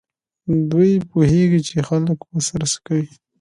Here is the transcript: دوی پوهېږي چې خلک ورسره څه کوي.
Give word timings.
دوی 0.71 0.91
پوهېږي 1.09 1.59
چې 1.67 1.75
خلک 1.87 2.17
ورسره 2.29 2.65
څه 2.73 2.79
کوي. 2.87 3.07